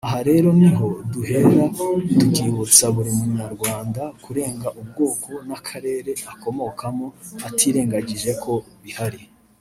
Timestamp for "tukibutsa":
2.19-2.85